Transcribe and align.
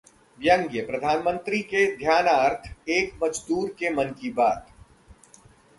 व्यंग्य: 0.39 0.81
प्रधानमंत्री 0.81 1.59
के 1.63 1.85
ध्यानार्थ, 1.97 2.71
एक 2.89 3.13
मजदूर 3.23 3.69
के 3.79 3.89
मन 3.89 4.13
की 4.21 4.31
बात 4.33 4.67